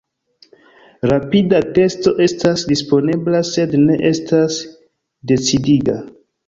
[1.11, 4.61] Rapida testo estas disponebla sed ne estas
[5.35, 6.03] decidiga.